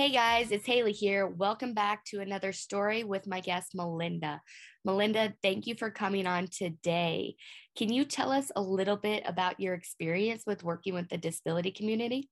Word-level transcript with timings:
Hey 0.00 0.12
guys, 0.12 0.50
it's 0.50 0.64
Haley 0.64 0.92
here. 0.92 1.26
Welcome 1.26 1.74
back 1.74 2.06
to 2.06 2.20
another 2.20 2.54
story 2.54 3.04
with 3.04 3.26
my 3.26 3.40
guest, 3.40 3.74
Melinda. 3.74 4.40
Melinda, 4.82 5.34
thank 5.42 5.66
you 5.66 5.74
for 5.74 5.90
coming 5.90 6.26
on 6.26 6.46
today. 6.46 7.36
Can 7.76 7.92
you 7.92 8.06
tell 8.06 8.32
us 8.32 8.50
a 8.56 8.62
little 8.62 8.96
bit 8.96 9.24
about 9.26 9.60
your 9.60 9.74
experience 9.74 10.44
with 10.46 10.64
working 10.64 10.94
with 10.94 11.10
the 11.10 11.18
disability 11.18 11.70
community? 11.70 12.30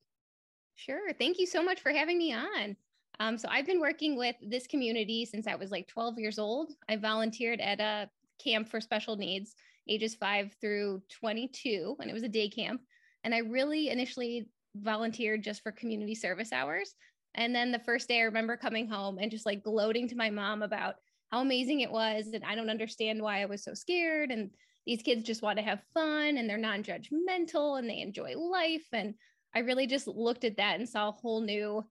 Sure. 0.77 1.13
Thank 1.13 1.39
you 1.39 1.45
so 1.45 1.63
much 1.63 1.83
for 1.83 1.93
having 1.93 2.17
me 2.17 2.33
on. 2.33 2.75
Um, 3.21 3.37
so, 3.37 3.49
I've 3.51 3.67
been 3.67 3.81
working 3.81 4.17
with 4.17 4.37
this 4.41 4.67
community 4.67 5.27
since 5.27 5.47
I 5.47 5.55
was 5.55 5.71
like 5.71 5.89
12 5.89 6.19
years 6.19 6.39
old. 6.39 6.73
I 6.89 6.97
volunteered 6.97 7.61
at 7.61 7.81
a 7.81 8.09
camp 8.43 8.71
for 8.71 8.81
special 8.81 9.17
needs, 9.17 9.55
ages 9.87 10.15
five 10.15 10.57
through 10.63 11.03
22, 11.21 11.97
and 12.01 12.09
it 12.09 12.15
was 12.15 12.23
a 12.23 12.31
day 12.31 12.49
camp. 12.49 12.81
And 13.25 13.35
I 13.35 13.41
really 13.41 13.91
initially 13.91 14.49
volunteered 14.75 15.45
just 15.45 15.63
for 15.63 15.71
community 15.71 16.15
service 16.15 16.51
hours. 16.51 16.95
And 17.39 17.55
then 17.55 17.71
the 17.71 17.79
first 17.79 18.09
day, 18.09 18.19
I 18.19 18.25
remember 18.25 18.57
coming 18.57 18.89
home 18.89 19.19
and 19.19 19.31
just 19.31 19.47
like 19.47 19.63
gloating 19.63 20.09
to 20.09 20.17
my 20.17 20.29
mom 20.29 20.63
about 20.63 20.97
how 21.31 21.41
amazing 21.41 21.81
it 21.81 21.91
was. 21.91 22.27
And 22.35 22.45
I 22.45 22.57
don't 22.57 22.69
understand 22.69 23.23
why 23.23 23.41
I 23.41 23.47
was 23.47 23.63
so 23.63 23.75
scared. 23.75 24.33
And 24.33 24.51
these 24.87 25.03
kids 25.03 25.23
just 25.23 25.41
want 25.41 25.57
to 25.59 25.65
have 25.65 25.81
fun 25.95 26.37
and 26.37 26.51
they're 26.51 26.59
non 26.59 26.83
judgmental 26.83 27.79
and 27.79 27.89
they 27.89 28.01
enjoy 28.01 28.37
life. 28.37 28.87
And 28.93 29.15
I 29.55 29.61
really 29.61 29.87
just 29.87 30.09
looked 30.09 30.45
at 30.45 30.57
that 30.57 30.81
and 30.81 30.89
saw 30.89 31.11
a 31.11 31.13
whole 31.13 31.41
new 31.41 31.85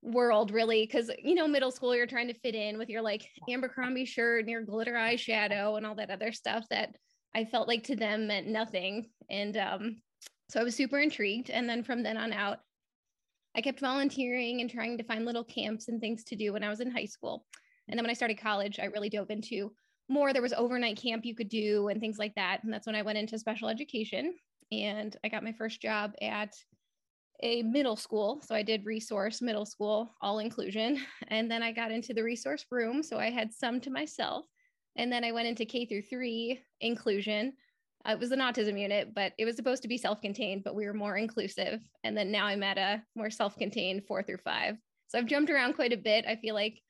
world 0.00 0.50
really 0.50 0.84
because 0.84 1.10
you 1.22 1.34
know 1.34 1.48
middle 1.48 1.70
school 1.70 1.96
you're 1.96 2.06
trying 2.06 2.28
to 2.28 2.34
fit 2.34 2.54
in 2.54 2.76
with 2.76 2.90
your 2.90 3.00
like 3.00 3.26
abercrombie 3.48 4.04
shirt 4.04 4.40
and 4.40 4.50
your 4.50 4.60
glitter 4.60 4.92
eyeshadow 4.92 5.78
and 5.78 5.86
all 5.86 5.94
that 5.94 6.10
other 6.10 6.30
stuff 6.30 6.62
that 6.68 6.94
i 7.34 7.42
felt 7.42 7.66
like 7.66 7.82
to 7.82 7.96
them 7.96 8.26
meant 8.26 8.46
nothing 8.46 9.06
and 9.30 9.56
um 9.56 9.96
so 10.50 10.60
i 10.60 10.62
was 10.62 10.74
super 10.74 11.00
intrigued 11.00 11.48
and 11.48 11.66
then 11.66 11.82
from 11.82 12.02
then 12.02 12.18
on 12.18 12.34
out 12.34 12.58
I 13.56 13.60
kept 13.60 13.80
volunteering 13.80 14.60
and 14.60 14.70
trying 14.70 14.98
to 14.98 15.04
find 15.04 15.24
little 15.24 15.44
camps 15.44 15.88
and 15.88 16.00
things 16.00 16.24
to 16.24 16.36
do 16.36 16.52
when 16.52 16.64
I 16.64 16.68
was 16.68 16.80
in 16.80 16.90
high 16.90 17.04
school. 17.04 17.46
And 17.88 17.98
then 17.98 18.04
when 18.04 18.10
I 18.10 18.14
started 18.14 18.40
college, 18.40 18.78
I 18.80 18.86
really 18.86 19.08
dove 19.08 19.30
into 19.30 19.72
more. 20.08 20.32
There 20.32 20.42
was 20.42 20.52
overnight 20.52 21.00
camp 21.00 21.24
you 21.24 21.34
could 21.34 21.48
do 21.48 21.88
and 21.88 22.00
things 22.00 22.18
like 22.18 22.34
that. 22.34 22.64
And 22.64 22.72
that's 22.72 22.86
when 22.86 22.96
I 22.96 23.02
went 23.02 23.18
into 23.18 23.38
special 23.38 23.68
education 23.68 24.34
and 24.72 25.16
I 25.24 25.28
got 25.28 25.44
my 25.44 25.52
first 25.52 25.80
job 25.80 26.12
at 26.20 26.52
a 27.42 27.62
middle 27.62 27.96
school. 27.96 28.42
So 28.44 28.54
I 28.54 28.62
did 28.62 28.86
resource 28.86 29.42
middle 29.42 29.66
school, 29.66 30.14
all 30.20 30.38
inclusion. 30.38 31.00
And 31.28 31.50
then 31.50 31.62
I 31.62 31.72
got 31.72 31.92
into 31.92 32.14
the 32.14 32.22
resource 32.22 32.64
room. 32.70 33.02
So 33.02 33.18
I 33.18 33.30
had 33.30 33.52
some 33.52 33.80
to 33.82 33.90
myself. 33.90 34.46
And 34.96 35.12
then 35.12 35.24
I 35.24 35.32
went 35.32 35.48
into 35.48 35.64
K 35.64 35.86
through 35.86 36.02
three 36.02 36.60
inclusion 36.80 37.52
uh, 38.06 38.12
it 38.12 38.18
was 38.18 38.32
an 38.32 38.40
autism 38.40 38.78
unit, 38.78 39.14
but 39.14 39.32
it 39.38 39.44
was 39.44 39.56
supposed 39.56 39.82
to 39.82 39.88
be 39.88 39.98
self 39.98 40.20
contained, 40.20 40.62
but 40.64 40.74
we 40.74 40.86
were 40.86 40.94
more 40.94 41.16
inclusive. 41.16 41.80
And 42.04 42.16
then 42.16 42.30
now 42.30 42.46
I'm 42.46 42.62
at 42.62 42.78
a 42.78 43.02
more 43.14 43.30
self 43.30 43.56
contained 43.56 44.04
four 44.06 44.22
through 44.22 44.38
five. 44.38 44.76
So 45.08 45.18
I've 45.18 45.26
jumped 45.26 45.50
around 45.50 45.74
quite 45.74 45.92
a 45.92 45.96
bit. 45.96 46.24
I 46.26 46.36
feel 46.36 46.54
like 46.54 46.80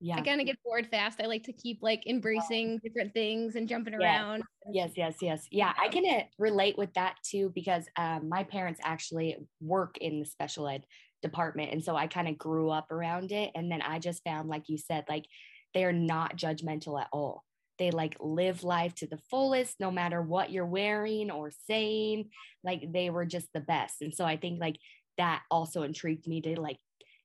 yeah. 0.00 0.16
I 0.16 0.20
kind 0.22 0.40
of 0.40 0.46
get 0.46 0.56
bored 0.64 0.88
fast. 0.90 1.20
I 1.20 1.26
like 1.26 1.44
to 1.44 1.52
keep 1.52 1.78
like 1.80 2.06
embracing 2.06 2.80
different 2.82 3.14
things 3.14 3.54
and 3.54 3.68
jumping 3.68 3.94
around. 3.94 4.42
Yes, 4.72 4.90
yes, 4.96 5.16
yes. 5.20 5.46
Yeah, 5.50 5.72
I 5.80 5.88
can 5.88 6.04
uh, 6.04 6.24
relate 6.38 6.76
with 6.76 6.92
that 6.94 7.16
too 7.24 7.52
because 7.54 7.84
um, 7.96 8.28
my 8.28 8.42
parents 8.42 8.80
actually 8.82 9.36
work 9.60 9.98
in 9.98 10.18
the 10.18 10.26
special 10.26 10.68
ed 10.68 10.84
department. 11.22 11.72
And 11.72 11.84
so 11.84 11.94
I 11.94 12.08
kind 12.08 12.28
of 12.28 12.36
grew 12.36 12.70
up 12.70 12.90
around 12.90 13.30
it. 13.30 13.52
And 13.54 13.70
then 13.70 13.80
I 13.80 14.00
just 14.00 14.24
found, 14.24 14.48
like 14.48 14.68
you 14.68 14.76
said, 14.76 15.04
like 15.08 15.24
they're 15.72 15.92
not 15.92 16.36
judgmental 16.36 17.00
at 17.00 17.08
all. 17.12 17.44
They 17.78 17.90
like 17.90 18.16
live 18.20 18.64
life 18.64 18.94
to 18.96 19.06
the 19.06 19.20
fullest, 19.30 19.80
no 19.80 19.90
matter 19.90 20.22
what 20.22 20.50
you're 20.50 20.66
wearing 20.66 21.30
or 21.30 21.50
saying. 21.66 22.30
Like 22.62 22.92
they 22.92 23.10
were 23.10 23.24
just 23.24 23.52
the 23.52 23.60
best. 23.60 24.02
And 24.02 24.14
so 24.14 24.24
I 24.24 24.36
think 24.36 24.60
like 24.60 24.76
that 25.18 25.42
also 25.50 25.82
intrigued 25.82 26.26
me 26.26 26.40
to 26.42 26.60
like 26.60 26.78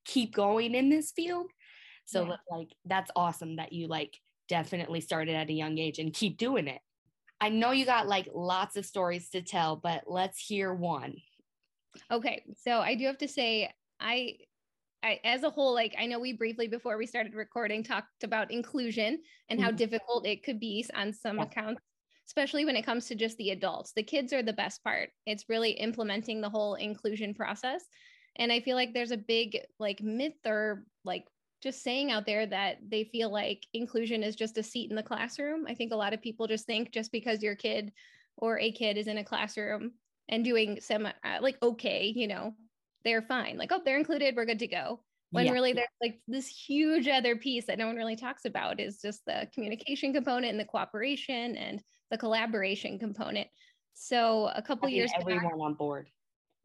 keep 0.06 0.34
going 0.34 0.74
in 0.74 0.90
this 0.90 1.12
field. 1.12 1.48
So 2.06 2.26
yeah. 2.26 2.36
like 2.50 2.70
that's 2.86 3.12
awesome 3.16 3.58
that 3.58 3.74
you 3.74 3.88
like 3.88 4.18
definitely 4.48 5.02
started 5.02 5.36
at 5.36 5.50
a 5.50 5.54
young 5.54 5.78
age 5.78 6.00
and 6.00 6.14
keep 6.14 6.38
doing 6.38 6.68
it. 6.68 6.82
I 7.40 7.50
know 7.50 7.72
you 7.72 7.86
got 7.86 8.08
like 8.08 8.30
lots 8.34 8.78
of 8.78 8.86
stories 8.86 9.30
to 9.32 9.42
tell, 9.42 9.76
but 9.76 10.06
let's 10.08 10.40
hear 10.40 10.74
one. 10.74 11.18
Okay. 12.12 12.44
So 12.66 12.80
I 12.80 12.96
do 12.96 13.06
have 13.06 13.20
to 13.20 13.28
say, 13.28 13.72
I 14.00 14.38
I, 15.08 15.20
as 15.24 15.44
a 15.44 15.50
whole, 15.50 15.74
like 15.74 15.96
I 15.98 16.06
know 16.06 16.20
we 16.20 16.34
briefly 16.34 16.68
before 16.68 16.98
we 16.98 17.06
started 17.06 17.34
recording 17.34 17.82
talked 17.82 18.24
about 18.24 18.52
inclusion 18.52 19.20
and 19.50 19.60
how 19.60 19.70
mm-hmm. 19.70 19.78
difficult 19.78 20.28
it 20.28 20.44
could 20.44 20.60
be 20.60 20.86
on 20.94 21.14
some 21.14 21.38
yeah. 21.38 21.44
accounts, 21.44 21.82
especially 22.28 22.66
when 22.66 22.76
it 22.76 22.86
comes 22.86 23.06
to 23.08 23.16
just 23.16 23.38
the 23.38 23.52
adults. 23.52 23.94
The 23.94 24.04
kids 24.04 24.34
are 24.34 24.44
the 24.44 24.52
best 24.52 24.84
part. 24.84 25.10
It's 25.26 25.48
really 25.48 25.72
implementing 25.72 26.42
the 26.42 26.50
whole 26.50 26.76
inclusion 26.76 27.34
process. 27.34 27.86
And 28.36 28.52
I 28.52 28.60
feel 28.60 28.76
like 28.76 28.94
there's 28.94 29.12
a 29.12 29.18
big 29.18 29.58
like 29.80 30.02
myth 30.02 30.46
or 30.46 30.84
like 31.06 31.24
just 31.64 31.84
saying 31.84 32.12
out 32.12 32.26
there 32.26 32.46
that 32.46 32.78
they 32.86 33.06
feel 33.06 33.32
like 33.32 33.66
inclusion 33.74 34.24
is 34.24 34.36
just 34.36 34.58
a 34.58 34.64
seat 34.64 34.90
in 34.90 34.96
the 34.98 35.04
classroom. 35.04 35.66
I 35.70 35.74
think 35.74 35.94
a 35.94 35.98
lot 35.98 36.14
of 36.14 36.22
people 36.22 36.48
just 36.48 36.66
think 36.66 36.92
just 36.92 37.14
because 37.14 37.42
your 37.42 37.56
kid 37.56 37.94
or 38.36 38.60
a 38.60 38.74
kid 38.74 38.98
is 38.98 39.08
in 39.08 39.18
a 39.20 39.24
classroom 39.24 39.94
and 40.28 40.44
doing 40.44 40.80
some 40.82 41.06
uh, 41.06 41.12
like 41.40 41.58
okay, 41.64 42.12
you 42.14 42.28
know, 42.28 42.54
they're 43.08 43.22
fine. 43.22 43.58
Like, 43.58 43.72
oh, 43.72 43.82
they're 43.84 43.98
included, 43.98 44.36
we're 44.36 44.46
good 44.46 44.60
to 44.60 44.68
go. 44.68 45.00
When 45.32 45.46
yeah. 45.46 45.52
really 45.52 45.74
there's 45.74 45.88
like 46.02 46.20
this 46.28 46.48
huge 46.48 47.08
other 47.08 47.36
piece 47.36 47.66
that 47.66 47.78
no 47.78 47.88
one 47.88 47.96
really 47.96 48.16
talks 48.16 48.46
about 48.46 48.80
is 48.80 49.02
just 49.02 49.26
the 49.26 49.48
communication 49.54 50.14
component 50.14 50.52
and 50.52 50.60
the 50.60 50.66
cooperation 50.66 51.58
and 51.58 51.82
the 52.12 52.18
collaboration 52.18 52.98
component. 52.98 53.48
So 53.94 54.50
a 54.56 54.62
couple 54.62 54.88
years 54.88 55.12
everyone 55.20 55.44
back, 55.44 55.54
on 55.60 55.74
board. 55.74 56.08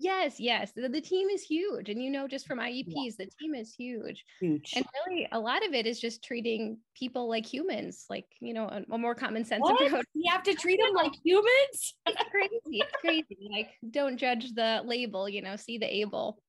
Yes, 0.02 0.40
yes. 0.40 0.72
The, 0.74 0.88
the, 0.88 1.00
team 1.00 1.28
is 1.28 1.44
huge. 1.44 1.88
And 1.88 2.02
you 2.02 2.10
know, 2.10 2.26
just 2.26 2.48
from 2.48 2.58
IEPs, 2.58 2.86
yeah. 2.86 3.10
the 3.18 3.26
team 3.40 3.54
is 3.54 3.72
huge. 3.72 4.24
Huge. 4.40 4.72
And 4.74 4.84
really 5.06 5.28
a 5.30 5.38
lot 5.38 5.64
of 5.64 5.74
it 5.74 5.86
is 5.86 6.00
just 6.00 6.24
treating 6.24 6.78
people 6.98 7.28
like 7.28 7.46
humans, 7.46 8.06
like, 8.10 8.26
you 8.40 8.52
know, 8.52 8.64
a, 8.64 8.82
a 8.90 8.98
more 8.98 9.14
common 9.14 9.44
sense 9.44 9.62
what? 9.62 9.80
approach. 9.80 10.04
You 10.12 10.32
have 10.32 10.42
to 10.42 10.54
treat 10.60 10.80
them 10.80 10.92
like 10.92 11.12
humans. 11.24 11.94
it's 12.06 12.22
crazy. 12.32 12.80
It's 12.80 12.96
crazy. 13.00 13.48
Like, 13.48 13.70
don't 13.92 14.16
judge 14.16 14.52
the 14.54 14.82
label, 14.84 15.28
you 15.28 15.40
know, 15.40 15.54
see 15.54 15.78
the 15.78 15.96
able. 16.00 16.42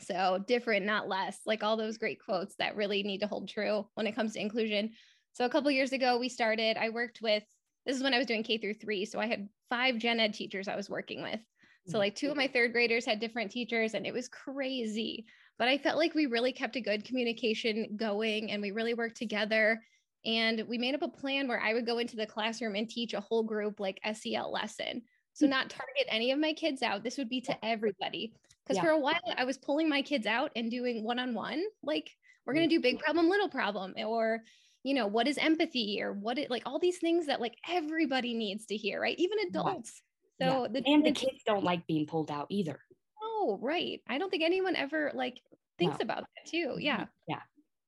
So 0.00 0.42
different, 0.46 0.86
not 0.86 1.06
less. 1.06 1.38
Like 1.44 1.62
all 1.62 1.76
those 1.76 1.98
great 1.98 2.18
quotes 2.24 2.54
that 2.56 2.76
really 2.76 3.02
need 3.02 3.18
to 3.18 3.26
hold 3.26 3.50
true 3.50 3.86
when 3.92 4.06
it 4.06 4.14
comes 4.14 4.32
to 4.32 4.40
inclusion. 4.40 4.92
So 5.34 5.44
a 5.44 5.50
couple 5.50 5.70
years 5.70 5.92
ago, 5.92 6.16
we 6.16 6.30
started, 6.30 6.78
I 6.78 6.88
worked 6.88 7.20
with 7.20 7.42
this 7.84 7.96
is 7.96 8.02
when 8.02 8.14
I 8.14 8.18
was 8.18 8.26
doing 8.26 8.42
K 8.42 8.56
through 8.56 8.74
three. 8.74 9.04
So 9.04 9.20
I 9.20 9.26
had 9.26 9.48
five 9.68 9.98
gen 9.98 10.18
ed 10.18 10.32
teachers 10.32 10.66
I 10.66 10.76
was 10.76 10.88
working 10.88 11.22
with. 11.22 11.40
So 11.86 11.98
like 11.98 12.14
two 12.14 12.30
of 12.30 12.36
my 12.36 12.48
third 12.48 12.72
graders 12.72 13.06
had 13.06 13.20
different 13.20 13.50
teachers 13.50 13.94
and 13.94 14.06
it 14.06 14.12
was 14.12 14.28
crazy. 14.28 15.26
But 15.58 15.68
I 15.68 15.78
felt 15.78 15.96
like 15.96 16.14
we 16.14 16.26
really 16.26 16.52
kept 16.52 16.76
a 16.76 16.80
good 16.80 17.04
communication 17.04 17.96
going 17.96 18.50
and 18.50 18.60
we 18.60 18.72
really 18.72 18.94
worked 18.94 19.16
together. 19.16 19.80
And 20.24 20.64
we 20.68 20.78
made 20.78 20.94
up 20.94 21.02
a 21.02 21.08
plan 21.08 21.46
where 21.46 21.60
I 21.60 21.72
would 21.72 21.86
go 21.86 21.98
into 21.98 22.16
the 22.16 22.26
classroom 22.26 22.74
and 22.74 22.88
teach 22.88 23.14
a 23.14 23.20
whole 23.20 23.44
group 23.44 23.78
like 23.78 24.00
SEL 24.12 24.50
lesson. 24.52 25.02
So 25.34 25.46
hmm. 25.46 25.50
not 25.50 25.70
target 25.70 26.06
any 26.08 26.32
of 26.32 26.38
my 26.38 26.52
kids 26.52 26.82
out. 26.82 27.04
This 27.04 27.18
would 27.18 27.28
be 27.28 27.40
to 27.42 27.64
everybody. 27.64 28.34
Because 28.64 28.78
yeah. 28.78 28.82
for 28.82 28.90
a 28.90 28.98
while 28.98 29.20
I 29.36 29.44
was 29.44 29.58
pulling 29.58 29.88
my 29.88 30.02
kids 30.02 30.26
out 30.26 30.50
and 30.56 30.70
doing 30.70 31.04
one-on-one, 31.04 31.62
like 31.84 32.10
we're 32.44 32.54
gonna 32.54 32.66
do 32.66 32.80
big 32.80 32.98
problem, 32.98 33.28
little 33.28 33.48
problem, 33.48 33.94
or 33.96 34.42
you 34.82 34.94
know, 34.94 35.06
what 35.06 35.26
is 35.26 35.38
empathy 35.38 36.00
or 36.00 36.12
what 36.12 36.38
it 36.38 36.50
like 36.50 36.62
all 36.64 36.78
these 36.78 36.98
things 36.98 37.26
that 37.26 37.40
like 37.40 37.56
everybody 37.68 38.34
needs 38.34 38.66
to 38.66 38.76
hear, 38.76 39.00
right? 39.00 39.18
Even 39.18 39.38
adults. 39.48 40.02
So 40.40 40.62
yeah. 40.62 40.68
the, 40.80 40.82
and 40.86 41.04
the, 41.04 41.10
the 41.10 41.12
kids 41.12 41.42
don't 41.46 41.64
like 41.64 41.86
being 41.86 42.06
pulled 42.06 42.30
out 42.30 42.46
either. 42.50 42.78
Oh, 43.22 43.58
right. 43.60 44.00
I 44.08 44.18
don't 44.18 44.30
think 44.30 44.42
anyone 44.42 44.76
ever 44.76 45.10
like 45.14 45.40
thinks 45.78 45.98
no. 45.98 46.04
about 46.04 46.20
that 46.20 46.50
too. 46.50 46.68
Mm-hmm. 46.70 46.80
Yeah. 46.80 47.04
Yeah. 47.28 47.40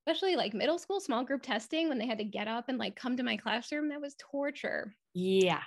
Especially 0.07 0.37
like 0.37 0.55
middle 0.55 0.79
school 0.79 1.01
small 1.01 1.25
group 1.25 1.43
testing 1.43 1.89
when 1.89 1.99
they 1.99 2.07
had 2.07 2.19
to 2.19 2.25
get 2.25 2.49
up 2.49 2.69
and 2.69 2.79
like 2.79 2.97
come 2.97 3.17
to 3.17 3.23
my 3.23 3.37
classroom. 3.37 3.89
That 3.89 4.01
was 4.01 4.15
torture. 4.19 4.95
Yeah. 5.15 5.61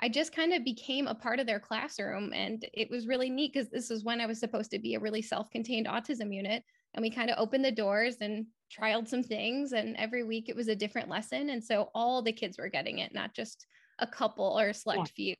I 0.00 0.08
just 0.08 0.34
kind 0.34 0.52
of 0.52 0.64
became 0.64 1.06
a 1.06 1.14
part 1.14 1.40
of 1.40 1.46
their 1.46 1.60
classroom. 1.60 2.32
And 2.34 2.66
it 2.72 2.90
was 2.90 3.06
really 3.06 3.30
neat 3.30 3.52
because 3.52 3.70
this 3.70 3.90
was 3.90 4.04
when 4.04 4.20
I 4.20 4.26
was 4.26 4.38
supposed 4.38 4.70
to 4.72 4.78
be 4.78 4.94
a 4.94 5.00
really 5.00 5.22
self 5.22 5.50
contained 5.50 5.86
autism 5.86 6.34
unit. 6.34 6.62
And 6.94 7.02
we 7.02 7.10
kind 7.10 7.30
of 7.30 7.38
opened 7.38 7.64
the 7.64 7.72
doors 7.72 8.16
and 8.20 8.46
trialed 8.78 9.08
some 9.08 9.22
things. 9.22 9.72
And 9.72 9.96
every 9.96 10.24
week 10.24 10.48
it 10.48 10.56
was 10.56 10.68
a 10.68 10.76
different 10.76 11.08
lesson. 11.08 11.50
And 11.50 11.62
so 11.62 11.90
all 11.94 12.22
the 12.22 12.32
kids 12.32 12.58
were 12.58 12.68
getting 12.68 12.98
it, 12.98 13.14
not 13.14 13.34
just 13.34 13.66
a 13.98 14.06
couple 14.06 14.58
or 14.58 14.68
a 14.68 14.74
select 14.74 15.12
yeah. 15.16 15.24
few. 15.24 15.34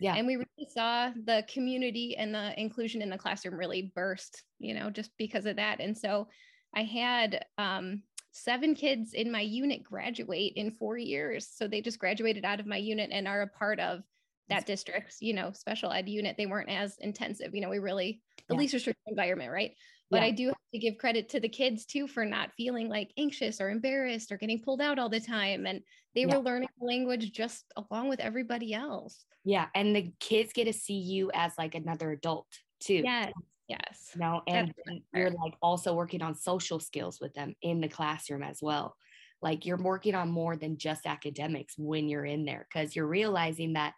Yeah. 0.00 0.14
And 0.14 0.26
we 0.26 0.36
really 0.36 0.68
saw 0.70 1.10
the 1.24 1.44
community 1.52 2.16
and 2.16 2.34
the 2.34 2.58
inclusion 2.58 3.02
in 3.02 3.10
the 3.10 3.18
classroom 3.18 3.54
really 3.54 3.92
burst, 3.94 4.42
you 4.58 4.74
know, 4.74 4.90
just 4.90 5.10
because 5.18 5.44
of 5.44 5.56
that. 5.56 5.78
And 5.78 5.96
so 5.96 6.26
I 6.74 6.84
had 6.84 7.44
um, 7.58 8.02
seven 8.32 8.74
kids 8.74 9.12
in 9.12 9.30
my 9.30 9.42
unit 9.42 9.82
graduate 9.82 10.54
in 10.56 10.70
four 10.70 10.96
years. 10.96 11.48
So 11.54 11.68
they 11.68 11.82
just 11.82 11.98
graduated 11.98 12.44
out 12.44 12.60
of 12.60 12.66
my 12.66 12.78
unit 12.78 13.10
and 13.12 13.28
are 13.28 13.42
a 13.42 13.48
part 13.48 13.78
of 13.78 14.00
that 14.48 14.66
district's, 14.66 15.20
you 15.20 15.34
know, 15.34 15.52
special 15.52 15.92
ed 15.92 16.08
unit. 16.08 16.36
They 16.36 16.46
weren't 16.46 16.70
as 16.70 16.96
intensive. 16.98 17.54
You 17.54 17.60
know, 17.60 17.70
we 17.70 17.78
really, 17.78 18.20
the 18.48 18.54
yeah. 18.54 18.58
least 18.58 18.74
restrictive 18.74 19.02
environment, 19.06 19.52
right? 19.52 19.72
But 20.10 20.22
yeah. 20.22 20.26
I 20.26 20.30
do 20.32 20.46
have 20.48 20.56
to 20.72 20.78
give 20.78 20.98
credit 20.98 21.28
to 21.30 21.40
the 21.40 21.48
kids 21.48 21.86
too 21.86 22.08
for 22.08 22.24
not 22.24 22.52
feeling 22.56 22.88
like 22.88 23.10
anxious 23.16 23.60
or 23.60 23.70
embarrassed 23.70 24.32
or 24.32 24.36
getting 24.36 24.60
pulled 24.60 24.80
out 24.80 24.98
all 24.98 25.08
the 25.08 25.20
time. 25.20 25.66
And 25.66 25.82
they 26.14 26.22
yeah. 26.22 26.36
were 26.36 26.42
learning 26.42 26.68
language 26.80 27.32
just 27.32 27.64
along 27.76 28.08
with 28.08 28.18
everybody 28.18 28.74
else. 28.74 29.24
Yeah. 29.44 29.66
And 29.74 29.94
the 29.94 30.12
kids 30.18 30.52
get 30.52 30.64
to 30.64 30.72
see 30.72 30.98
you 30.98 31.30
as 31.32 31.52
like 31.56 31.76
another 31.76 32.10
adult 32.10 32.46
too. 32.80 33.02
Yeah. 33.04 33.30
Yes. 33.68 34.10
No, 34.16 34.42
and 34.48 34.74
you're 35.14 35.30
like 35.30 35.54
also 35.62 35.94
working 35.94 36.22
on 36.22 36.34
social 36.34 36.80
skills 36.80 37.20
with 37.20 37.32
them 37.34 37.54
in 37.62 37.80
the 37.80 37.88
classroom 37.88 38.42
as 38.42 38.58
well. 38.60 38.96
Like 39.42 39.64
you're 39.64 39.76
working 39.76 40.16
on 40.16 40.28
more 40.28 40.56
than 40.56 40.76
just 40.76 41.06
academics 41.06 41.74
when 41.78 42.08
you're 42.08 42.24
in 42.24 42.44
there 42.44 42.66
because 42.68 42.96
you're 42.96 43.06
realizing 43.06 43.74
that 43.74 43.94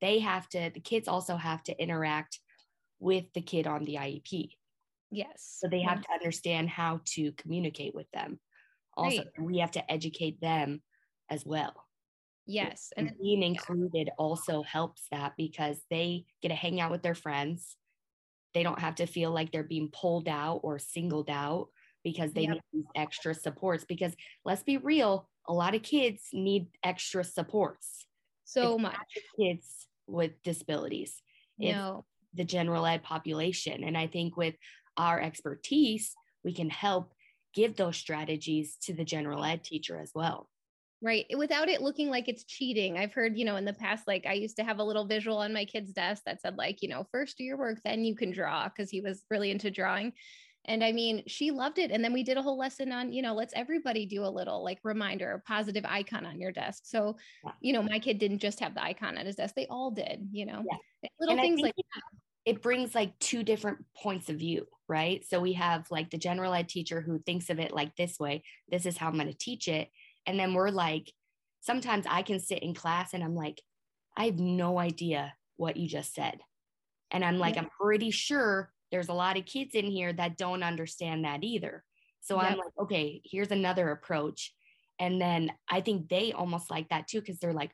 they 0.00 0.18
have 0.18 0.48
to, 0.48 0.70
the 0.74 0.80
kids 0.80 1.06
also 1.06 1.36
have 1.36 1.62
to 1.64 1.80
interact 1.80 2.40
with 2.98 3.24
the 3.34 3.40
kid 3.40 3.68
on 3.68 3.84
the 3.84 3.94
IEP. 3.94 4.48
Yes. 5.14 5.58
So 5.60 5.68
they 5.68 5.82
have 5.82 6.00
to 6.00 6.12
understand 6.12 6.68
how 6.68 7.00
to 7.14 7.32
communicate 7.32 7.94
with 7.94 8.10
them. 8.12 8.38
Also, 8.96 9.18
right. 9.18 9.26
we 9.40 9.58
have 9.58 9.72
to 9.72 9.92
educate 9.92 10.40
them 10.40 10.82
as 11.30 11.44
well. 11.44 11.74
Yes. 12.46 12.92
And, 12.96 13.08
and 13.08 13.16
being 13.18 13.42
included 13.42 14.10
also 14.18 14.62
helps 14.62 15.06
that 15.10 15.32
because 15.36 15.78
they 15.90 16.26
get 16.42 16.48
to 16.48 16.54
hang 16.54 16.80
out 16.80 16.90
with 16.90 17.02
their 17.02 17.14
friends. 17.14 17.76
They 18.52 18.62
don't 18.62 18.78
have 18.78 18.96
to 18.96 19.06
feel 19.06 19.30
like 19.32 19.50
they're 19.50 19.62
being 19.62 19.90
pulled 19.92 20.28
out 20.28 20.60
or 20.62 20.78
singled 20.78 21.30
out 21.30 21.68
because 22.04 22.32
they 22.32 22.42
yep. 22.42 22.50
need 22.50 22.62
these 22.72 22.84
extra 22.94 23.34
supports. 23.34 23.84
Because 23.88 24.14
let's 24.44 24.62
be 24.62 24.76
real, 24.76 25.28
a 25.48 25.52
lot 25.52 25.74
of 25.74 25.82
kids 25.82 26.22
need 26.32 26.66
extra 26.84 27.24
supports. 27.24 28.06
So 28.44 28.74
it's 28.74 28.82
much. 28.82 28.96
Kids 29.40 29.88
with 30.06 30.32
disabilities. 30.42 31.20
No. 31.58 32.04
It's 32.32 32.38
the 32.38 32.44
general 32.44 32.84
ed 32.84 33.02
population. 33.02 33.84
And 33.84 33.96
I 33.96 34.06
think 34.06 34.36
with 34.36 34.54
our 34.96 35.20
expertise, 35.20 36.14
we 36.44 36.52
can 36.52 36.70
help 36.70 37.12
give 37.54 37.76
those 37.76 37.96
strategies 37.96 38.76
to 38.82 38.92
the 38.92 39.04
general 39.04 39.44
ed 39.44 39.64
teacher 39.64 39.98
as 40.00 40.10
well. 40.14 40.48
Right. 41.02 41.26
Without 41.36 41.68
it 41.68 41.82
looking 41.82 42.08
like 42.08 42.28
it's 42.28 42.44
cheating. 42.44 42.96
I've 42.96 43.12
heard, 43.12 43.36
you 43.36 43.44
know, 43.44 43.56
in 43.56 43.66
the 43.66 43.74
past, 43.74 44.06
like 44.06 44.24
I 44.26 44.32
used 44.32 44.56
to 44.56 44.64
have 44.64 44.78
a 44.78 44.84
little 44.84 45.06
visual 45.06 45.36
on 45.36 45.52
my 45.52 45.66
kid's 45.66 45.92
desk 45.92 46.22
that 46.24 46.40
said, 46.40 46.56
like, 46.56 46.80
you 46.82 46.88
know, 46.88 47.06
first 47.12 47.36
do 47.36 47.44
your 47.44 47.58
work, 47.58 47.78
then 47.84 48.04
you 48.04 48.16
can 48.16 48.32
draw, 48.32 48.68
because 48.68 48.90
he 48.90 49.02
was 49.02 49.22
really 49.30 49.50
into 49.50 49.70
drawing. 49.70 50.14
And 50.64 50.82
I 50.82 50.92
mean, 50.92 51.22
she 51.26 51.50
loved 51.50 51.78
it. 51.78 51.90
And 51.90 52.02
then 52.02 52.14
we 52.14 52.22
did 52.22 52.38
a 52.38 52.42
whole 52.42 52.56
lesson 52.56 52.90
on, 52.90 53.12
you 53.12 53.20
know, 53.20 53.34
let's 53.34 53.52
everybody 53.54 54.06
do 54.06 54.24
a 54.24 54.26
little 54.26 54.64
like 54.64 54.78
reminder, 54.82 55.32
a 55.32 55.40
positive 55.40 55.84
icon 55.84 56.24
on 56.24 56.40
your 56.40 56.52
desk. 56.52 56.84
So, 56.86 57.16
yeah. 57.44 57.52
you 57.60 57.74
know, 57.74 57.82
my 57.82 57.98
kid 57.98 58.18
didn't 58.18 58.38
just 58.38 58.60
have 58.60 58.74
the 58.74 58.82
icon 58.82 59.18
on 59.18 59.26
his 59.26 59.36
desk, 59.36 59.54
they 59.54 59.66
all 59.66 59.90
did, 59.90 60.26
you 60.32 60.46
know, 60.46 60.64
yeah. 60.64 61.08
little 61.20 61.34
and 61.34 61.42
things 61.42 61.60
like 61.60 61.76
that 61.76 62.02
it 62.44 62.62
brings 62.62 62.94
like 62.94 63.18
two 63.18 63.42
different 63.42 63.78
points 63.96 64.28
of 64.28 64.36
view, 64.36 64.66
right? 64.88 65.24
So 65.28 65.40
we 65.40 65.54
have 65.54 65.90
like 65.90 66.10
the 66.10 66.18
general 66.18 66.52
ed 66.52 66.68
teacher 66.68 67.00
who 67.00 67.18
thinks 67.18 67.50
of 67.50 67.58
it 67.58 67.72
like 67.72 67.96
this 67.96 68.18
way 68.18 68.42
this 68.68 68.86
is 68.86 68.96
how 68.96 69.08
I'm 69.08 69.14
going 69.14 69.28
to 69.28 69.34
teach 69.34 69.68
it. 69.68 69.88
And 70.26 70.38
then 70.38 70.54
we're 70.54 70.70
like, 70.70 71.12
sometimes 71.60 72.06
I 72.08 72.22
can 72.22 72.40
sit 72.40 72.62
in 72.62 72.74
class 72.74 73.14
and 73.14 73.24
I'm 73.24 73.34
like, 73.34 73.62
I 74.16 74.26
have 74.26 74.38
no 74.38 74.78
idea 74.78 75.34
what 75.56 75.76
you 75.76 75.88
just 75.88 76.14
said. 76.14 76.40
And 77.10 77.24
I'm 77.24 77.38
like, 77.38 77.54
yeah. 77.54 77.62
I'm 77.62 77.70
pretty 77.80 78.10
sure 78.10 78.70
there's 78.90 79.08
a 79.08 79.14
lot 79.14 79.38
of 79.38 79.46
kids 79.46 79.74
in 79.74 79.86
here 79.86 80.12
that 80.12 80.36
don't 80.36 80.62
understand 80.62 81.24
that 81.24 81.42
either. 81.42 81.82
So 82.20 82.38
I'm 82.38 82.56
like, 82.56 82.72
okay, 82.80 83.20
here's 83.24 83.50
another 83.50 83.90
approach. 83.90 84.54
And 84.98 85.20
then 85.20 85.52
I 85.68 85.80
think 85.80 86.08
they 86.08 86.32
almost 86.32 86.70
like 86.70 86.88
that 86.88 87.06
too, 87.06 87.20
because 87.20 87.38
they're 87.38 87.52
like, 87.52 87.72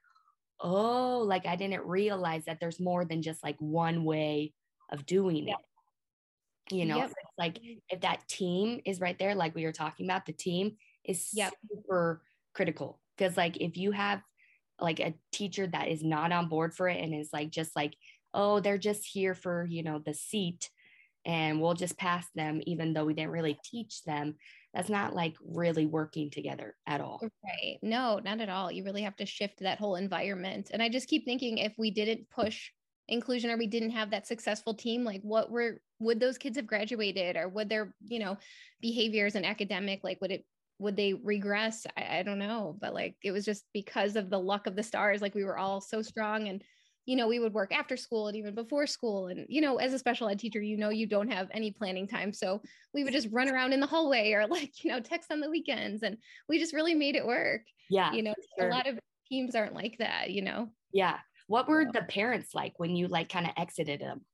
oh, 0.61 1.21
like 1.27 1.47
I 1.47 1.57
didn't 1.57 1.87
realize 1.87 2.45
that 2.47 2.59
there's 2.61 2.81
more 2.81 3.05
than 3.05 3.23
just 3.23 3.43
like 3.45 3.57
one 3.59 4.05
way 4.05 4.53
of 4.91 5.07
doing 5.07 5.49
it. 5.49 5.57
You 6.71 6.85
know, 6.85 6.99
yep. 6.99 7.11
it's 7.11 7.39
like 7.39 7.59
if 7.89 8.01
that 8.03 8.29
team 8.29 8.81
is 8.85 9.01
right 9.01 9.19
there, 9.19 9.35
like 9.35 9.55
we 9.55 9.65
were 9.65 9.73
talking 9.73 10.07
about, 10.07 10.27
the 10.27 10.33
team 10.33 10.77
is 11.05 11.31
yep. 11.33 11.53
super 11.69 12.23
critical. 12.55 13.01
Because 13.17 13.37
like 13.37 13.57
if 13.57 13.77
you 13.77 13.91
have 13.91 14.23
like 14.81 15.01
a 15.01 15.15
teacher 15.33 15.67
that 15.67 15.89
is 15.89 16.05
not 16.05 16.33
on 16.33 16.49
board 16.49 16.75
for 16.75 16.89
it 16.89 17.03
and 17.03 17.13
is 17.13 17.31
like 17.33 17.51
just 17.51 17.75
like, 17.75 17.95
oh, 18.33 18.61
they're 18.61 18.79
just 18.79 19.05
here 19.05 19.35
for, 19.35 19.67
you 19.69 19.83
know, 19.83 19.99
the 19.99 20.15
seat 20.15 20.71
and 21.25 21.61
we'll 21.61 21.75
just 21.75 21.99
pass 21.99 22.27
them 22.35 22.61
even 22.67 22.93
though 22.93 23.05
we 23.05 23.15
didn't 23.15 23.31
really 23.31 23.59
teach 23.65 24.03
them 24.05 24.35
that's 24.73 24.89
not 24.89 25.15
like 25.15 25.37
really 25.45 25.87
working 25.87 26.31
together 26.31 26.75
at 26.87 27.01
all 27.01 27.21
right 27.45 27.79
no 27.83 28.21
not 28.25 28.41
at 28.41 28.49
all 28.49 28.71
you 28.73 28.85
really 28.85 29.03
have 29.03 29.17
to 29.17 29.27
shift 29.27 29.61
that 29.61 29.79
whole 29.79 29.97
environment 29.97 30.71
and 30.73 30.83
i 30.83 30.89
just 30.89 31.09
keep 31.09 31.25
thinking 31.25 31.59
if 31.59 31.75
we 31.77 31.91
didn't 31.91 32.29
push 32.31 32.71
inclusion 33.11 33.51
or 33.51 33.57
we 33.57 33.67
didn't 33.67 33.91
have 33.91 34.11
that 34.11 34.27
successful 34.27 34.75
team 34.75 35.05
like 35.05 35.21
what 35.23 35.51
were 35.51 35.81
would 35.99 36.21
those 36.21 36.39
kids 36.39 36.57
have 36.57 36.67
graduated 36.67 37.37
or 37.37 37.49
would 37.49 37.69
their 37.69 37.95
you 38.07 38.19
know 38.19 38.37
behaviors 38.81 39.35
and 39.35 39.45
academic 39.45 40.03
like 40.03 40.21
would 40.21 40.31
it 40.31 40.45
would 40.79 40.97
they 40.97 41.13
regress 41.13 41.87
I, 41.97 42.19
I 42.19 42.23
don't 42.23 42.39
know 42.39 42.77
but 42.81 42.95
like 42.95 43.17
it 43.23 43.33
was 43.33 43.45
just 43.45 43.65
because 43.75 44.17
of 44.17 44.31
the 44.31 44.39
luck 44.39 44.67
of 44.67 44.77
the 44.77 44.83
stars 44.83 45.21
like 45.21 45.35
we 45.35 45.45
were 45.45 45.59
all 45.59 45.81
so 45.81 46.03
strong 46.03 46.49
and 46.49 46.63
you 47.07 47.17
know, 47.17 47.27
we 47.27 47.41
would 47.41 47.53
work 47.53 47.73
after 47.75 47.97
school 47.97 48.29
and 48.29 48.37
even 48.37 48.55
before 48.55 48.87
school. 48.87 49.27
And, 49.27 49.47
you 49.49 49.61
know, 49.61 49.79
as 49.79 49.93
a 49.93 49.99
special 49.99 50.29
ed 50.29 50.39
teacher, 50.39 50.61
you 50.61 50.77
know, 50.77 50.91
you 50.91 51.07
don't 51.09 51.33
have 51.33 51.49
any 51.53 51.73
planning 51.73 52.07
time. 52.07 52.33
So 52.33 52.63
we 52.95 53.03
would 53.03 53.13
just 53.13 53.29
run 53.33 53.49
around 53.49 53.73
in 53.73 53.81
the 53.81 53.87
hallway 53.87 54.33
or 54.33 54.47
like, 54.47 54.85
you 54.85 54.93
know, 54.93 55.01
text 55.01 55.33
on 55.33 55.41
the 55.41 55.51
weekends. 55.51 56.05
And 56.05 56.19
we 56.49 56.61
just 56.61 56.73
really 56.73 56.95
made 56.95 57.17
it 57.17 57.27
work. 57.27 57.63
Yeah. 57.89 58.13
You 58.13 58.23
know, 58.23 58.35
sure. 58.57 58.69
a 58.69 58.71
lot 58.71 58.87
of 58.87 58.99
teams 59.29 59.57
aren't 59.57 59.75
like 59.75 59.97
that, 59.99 60.31
you 60.31 60.43
know? 60.43 60.69
Yeah. 60.93 61.19
What 61.51 61.69
were 61.69 61.85
the 61.85 62.03
parents 62.03 62.55
like 62.55 62.79
when 62.79 62.95
you 62.95 63.09
like 63.09 63.29
kind 63.29 63.47
of 63.47 63.53
exited 63.57 64.01
them? 64.01 64.25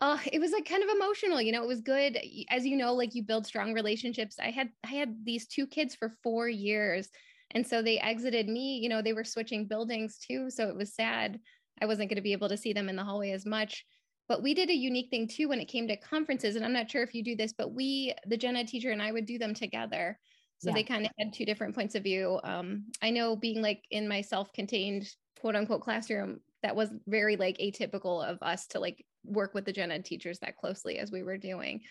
uh 0.00 0.18
it 0.32 0.40
was 0.40 0.50
like 0.50 0.68
kind 0.68 0.82
of 0.82 0.90
emotional 0.90 1.40
you 1.40 1.52
know 1.52 1.62
it 1.62 1.68
was 1.68 1.80
good 1.80 2.18
as 2.50 2.66
you 2.66 2.76
know 2.76 2.92
like 2.94 3.14
you 3.14 3.22
build 3.22 3.46
strong 3.46 3.72
relationships 3.72 4.36
i 4.40 4.50
had 4.50 4.68
i 4.84 4.88
had 4.88 5.24
these 5.24 5.46
two 5.46 5.68
kids 5.68 5.94
for 5.94 6.10
four 6.22 6.48
years 6.48 7.08
and 7.52 7.64
so 7.64 7.80
they 7.80 7.96
exited 8.00 8.48
me 8.48 8.78
you 8.78 8.88
know 8.88 9.00
they 9.00 9.12
were 9.12 9.22
switching 9.22 9.68
buildings 9.68 10.18
too 10.18 10.50
so 10.50 10.68
it 10.68 10.76
was 10.76 10.94
sad 10.94 11.38
I 11.80 11.86
wasn't 11.86 12.10
going 12.10 12.16
to 12.16 12.22
be 12.22 12.32
able 12.32 12.48
to 12.48 12.56
see 12.56 12.72
them 12.72 12.88
in 12.88 12.96
the 12.96 13.04
hallway 13.04 13.30
as 13.30 13.46
much. 13.46 13.84
But 14.28 14.42
we 14.42 14.52
did 14.52 14.68
a 14.68 14.74
unique 14.74 15.10
thing 15.10 15.26
too 15.26 15.48
when 15.48 15.60
it 15.60 15.68
came 15.68 15.88
to 15.88 15.96
conferences. 15.96 16.56
And 16.56 16.64
I'm 16.64 16.72
not 16.72 16.90
sure 16.90 17.02
if 17.02 17.14
you 17.14 17.24
do 17.24 17.36
this, 17.36 17.54
but 17.56 17.72
we, 17.72 18.14
the 18.26 18.38
ed 18.46 18.68
teacher 18.68 18.90
and 18.90 19.02
I 19.02 19.12
would 19.12 19.26
do 19.26 19.38
them 19.38 19.54
together. 19.54 20.18
So 20.58 20.70
yeah. 20.70 20.74
they 20.74 20.82
kind 20.82 21.04
of 21.04 21.12
had 21.18 21.32
two 21.32 21.44
different 21.44 21.74
points 21.74 21.94
of 21.94 22.02
view. 22.02 22.40
Um, 22.42 22.86
I 23.00 23.10
know 23.10 23.36
being 23.36 23.62
like 23.62 23.84
in 23.90 24.08
my 24.08 24.20
self-contained 24.20 25.08
quote 25.40 25.54
unquote 25.54 25.82
classroom, 25.82 26.40
that 26.62 26.74
was 26.74 26.90
very 27.06 27.36
like 27.36 27.58
atypical 27.58 28.24
of 28.24 28.38
us 28.42 28.66
to 28.68 28.80
like 28.80 29.04
work 29.24 29.54
with 29.54 29.64
the 29.64 29.72
gen 29.72 29.92
ed 29.92 30.04
teachers 30.04 30.40
that 30.40 30.56
closely 30.56 30.98
as 30.98 31.12
we 31.12 31.22
were 31.22 31.38
doing. 31.38 31.82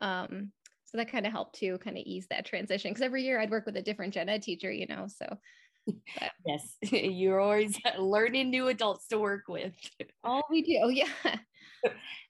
Um, 0.00 0.50
so 0.84 0.98
that 0.98 1.10
kind 1.10 1.26
of 1.26 1.32
helped 1.32 1.58
to 1.60 1.78
kind 1.78 1.96
of 1.96 2.02
ease 2.04 2.26
that 2.30 2.44
transition 2.44 2.90
because 2.90 3.02
every 3.02 3.22
year 3.22 3.40
I'd 3.40 3.50
work 3.50 3.66
with 3.66 3.76
a 3.76 3.82
different 3.82 4.14
gen 4.14 4.28
ed 4.28 4.42
teacher, 4.42 4.72
you 4.72 4.86
know. 4.86 5.06
So 5.08 5.38
yes, 6.46 6.76
you're 6.82 7.40
always 7.40 7.78
learning 7.98 8.50
new 8.50 8.68
adults 8.68 9.06
to 9.08 9.18
work 9.18 9.44
with. 9.48 9.74
All 10.24 10.42
we 10.50 10.62
do, 10.62 10.80
oh, 10.82 10.88
yeah. 10.88 11.08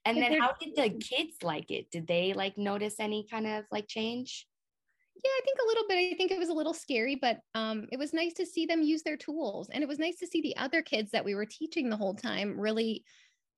and 0.05 0.19
then 0.19 0.39
how 0.39 0.53
did 0.61 0.77
the 0.77 0.91
kids 0.91 1.37
like 1.43 1.71
it? 1.71 1.91
Did 1.91 2.07
they 2.07 2.35
like 2.35 2.59
notice 2.59 2.97
any 2.99 3.27
kind 3.31 3.47
of 3.47 3.65
like 3.71 3.89
change? 3.89 4.47
Yeah, 5.25 5.31
I 5.31 5.41
think 5.45 5.59
a 5.59 5.67
little 5.67 5.85
bit. 5.89 6.13
I 6.13 6.17
think 6.17 6.31
it 6.31 6.39
was 6.39 6.51
a 6.51 6.55
little 6.55 6.75
scary, 6.75 7.17
but 7.17 7.41
um, 7.55 7.87
it 7.91 7.99
was 7.99 8.13
nice 8.13 8.35
to 8.35 8.47
see 8.47 8.67
them 8.67 8.83
use 8.83 9.03
their 9.03 9.17
tools. 9.17 9.71
And 9.73 9.83
it 9.83 9.89
was 9.89 9.99
nice 9.99 10.17
to 10.17 10.27
see 10.27 10.43
the 10.43 10.57
other 10.57 10.83
kids 10.83 11.11
that 11.13 11.25
we 11.25 11.35
were 11.35 11.47
teaching 11.47 11.89
the 11.89 11.97
whole 11.97 12.15
time 12.15 12.59
really, 12.59 13.05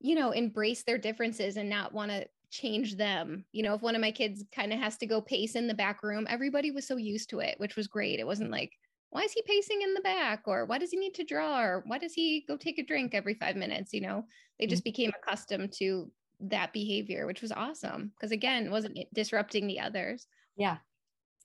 you 0.01 0.15
know, 0.15 0.31
embrace 0.31 0.85
their 0.85 0.99
differences 0.99 1.57
and 1.57 1.69
not 1.69 1.93
want 1.93 2.13
to 2.13 2.27
change 2.51 2.97
them. 2.97 3.45
You 3.53 3.65
know, 3.65 3.75
if 3.75 3.83
one 3.83 3.97
of 3.97 4.01
my 4.01 4.13
kids 4.13 4.45
kind 4.55 4.73
of 4.73 4.79
has 4.79 4.97
to 4.99 5.07
go 5.07 5.21
pace 5.21 5.57
in 5.57 5.67
the 5.67 5.75
back 5.75 6.03
room, 6.03 6.27
everybody 6.31 6.71
was 6.71 6.87
so 6.87 6.97
used 6.97 7.31
to 7.31 7.41
it, 7.41 7.59
which 7.59 7.77
was 7.77 7.89
great. 7.89 8.21
It 8.21 8.27
wasn't 8.27 8.51
like, 8.51 8.73
why 9.11 9.23
is 9.23 9.33
he 9.33 9.43
pacing 9.43 9.83
in 9.83 9.95
the 9.95 10.01
back 10.01 10.43
or 10.47 10.67
why 10.67 10.79
does 10.79 10.91
he 10.91 10.97
need 10.97 11.15
to 11.15 11.25
draw 11.25 11.61
or 11.61 11.83
why 11.87 11.99
does 11.99 12.13
he 12.13 12.45
go 12.47 12.57
take 12.57 12.79
a 12.79 12.85
drink 12.85 13.15
every 13.15 13.35
five 13.35 13.57
minutes 13.57 13.93
you 13.93 14.01
know 14.01 14.25
they 14.59 14.67
just 14.67 14.81
mm-hmm. 14.81 14.91
became 14.91 15.13
accustomed 15.23 15.73
to 15.73 16.11
that 16.41 16.73
behavior 16.73 17.27
which 17.27 17.43
was 17.43 17.53
awesome 17.53 18.13
because 18.15 18.33
again 18.33 18.71
wasn't 18.71 18.99
disrupting 19.15 19.67
the 19.67 19.81
others 19.81 20.27
yeah 20.57 20.77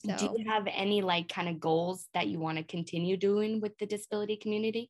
so. 0.05 0.15
do 0.17 0.35
you 0.37 0.49
have 0.49 0.67
any 0.71 1.01
like 1.01 1.29
kind 1.29 1.49
of 1.49 1.59
goals 1.59 2.07
that 2.13 2.27
you 2.27 2.39
want 2.39 2.57
to 2.57 2.63
continue 2.63 3.17
doing 3.17 3.61
with 3.61 3.77
the 3.77 3.85
disability 3.85 4.35
community 4.35 4.89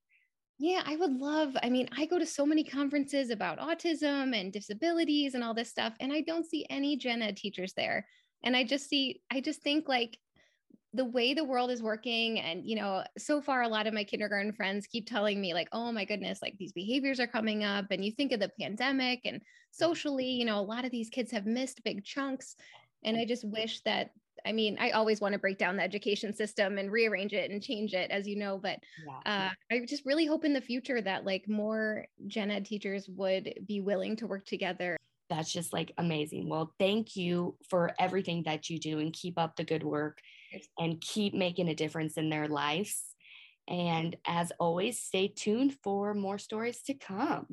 yeah 0.59 0.81
i 0.85 0.95
would 0.95 1.13
love 1.13 1.55
i 1.63 1.69
mean 1.69 1.87
i 1.97 2.05
go 2.05 2.19
to 2.19 2.25
so 2.25 2.45
many 2.45 2.63
conferences 2.63 3.29
about 3.29 3.59
autism 3.59 4.35
and 4.39 4.53
disabilities 4.53 5.33
and 5.33 5.43
all 5.43 5.53
this 5.53 5.69
stuff 5.69 5.93
and 5.99 6.11
i 6.13 6.21
don't 6.21 6.45
see 6.45 6.65
any 6.69 6.95
gen 6.97 7.21
ed 7.21 7.37
teachers 7.37 7.73
there 7.73 8.05
and 8.43 8.55
i 8.55 8.63
just 8.63 8.89
see 8.89 9.21
i 9.31 9.41
just 9.41 9.61
think 9.61 9.87
like 9.87 10.17
the 10.95 11.05
way 11.05 11.33
the 11.33 11.43
world 11.43 11.71
is 11.71 11.81
working 11.81 12.39
and 12.39 12.65
you 12.65 12.75
know 12.75 13.03
so 13.17 13.41
far 13.41 13.63
a 13.63 13.67
lot 13.67 13.87
of 13.87 13.93
my 13.93 14.03
kindergarten 14.03 14.53
friends 14.53 14.85
keep 14.85 15.07
telling 15.07 15.41
me 15.41 15.53
like 15.53 15.67
oh 15.71 15.91
my 15.91 16.05
goodness 16.05 16.39
like 16.41 16.55
these 16.59 16.71
behaviors 16.71 17.19
are 17.19 17.27
coming 17.27 17.63
up 17.63 17.85
and 17.89 18.05
you 18.05 18.11
think 18.11 18.31
of 18.31 18.39
the 18.39 18.51
pandemic 18.59 19.21
and 19.25 19.41
socially 19.71 20.27
you 20.27 20.45
know 20.45 20.59
a 20.59 20.61
lot 20.61 20.85
of 20.85 20.91
these 20.91 21.09
kids 21.09 21.31
have 21.31 21.47
missed 21.47 21.83
big 21.83 22.03
chunks 22.03 22.55
and 23.03 23.17
i 23.17 23.25
just 23.25 23.43
wish 23.43 23.81
that 23.81 24.11
i 24.45 24.51
mean 24.51 24.77
i 24.79 24.91
always 24.91 25.21
want 25.21 25.33
to 25.33 25.39
break 25.39 25.57
down 25.57 25.77
the 25.77 25.83
education 25.83 26.33
system 26.33 26.77
and 26.77 26.91
rearrange 26.91 27.33
it 27.33 27.51
and 27.51 27.61
change 27.61 27.93
it 27.93 28.09
as 28.11 28.27
you 28.27 28.37
know 28.37 28.57
but 28.57 28.79
yeah. 29.25 29.47
uh, 29.47 29.49
i 29.71 29.85
just 29.87 30.05
really 30.05 30.25
hope 30.25 30.45
in 30.45 30.53
the 30.53 30.61
future 30.61 31.01
that 31.01 31.25
like 31.25 31.47
more 31.47 32.05
gen 32.27 32.51
ed 32.51 32.65
teachers 32.65 33.09
would 33.09 33.53
be 33.67 33.81
willing 33.81 34.15
to 34.15 34.27
work 34.27 34.45
together 34.45 34.97
that's 35.29 35.51
just 35.51 35.73
like 35.73 35.91
amazing 35.97 36.49
well 36.49 36.73
thank 36.79 37.15
you 37.15 37.55
for 37.69 37.91
everything 37.99 38.43
that 38.43 38.69
you 38.69 38.79
do 38.79 38.99
and 38.99 39.13
keep 39.13 39.39
up 39.39 39.55
the 39.55 39.63
good 39.63 39.83
work 39.83 40.19
and 40.77 40.99
keep 41.01 41.33
making 41.33 41.69
a 41.69 41.75
difference 41.75 42.17
in 42.17 42.29
their 42.29 42.47
lives. 42.47 43.03
And 43.67 44.15
as 44.27 44.51
always, 44.59 44.99
stay 44.99 45.29
tuned 45.29 45.77
for 45.83 46.13
more 46.13 46.37
stories 46.37 46.81
to 46.83 46.93
come. 46.93 47.47